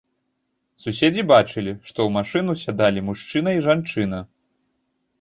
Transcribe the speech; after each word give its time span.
Суседзі 0.83 1.25
бачылі, 1.33 1.75
што 1.91 1.93
ў 1.93 2.09
машыну 2.17 2.59
сядалі 2.65 3.07
мужчына 3.13 3.49
і 3.63 3.65
жанчына. 3.71 4.19